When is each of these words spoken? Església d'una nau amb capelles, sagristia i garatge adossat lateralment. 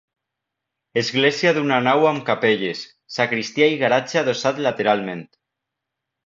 Església 1.01 1.51
d'una 1.57 1.77
nau 1.87 2.07
amb 2.11 2.23
capelles, 2.29 2.81
sagristia 3.17 3.69
i 3.75 3.79
garatge 3.83 4.19
adossat 4.23 4.65
lateralment. 4.69 5.23